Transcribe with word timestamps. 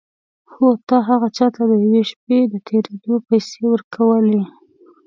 هو 0.53 0.67
تا 0.87 0.97
هغه 1.09 1.27
چا 1.37 1.47
ته 1.55 1.61
د 1.69 1.71
یوې 1.83 2.03
شپې 2.11 2.37
د 2.51 2.55
تېرېدو 2.67 3.13
پيسې 3.27 3.61
ورکولې. 3.71 4.43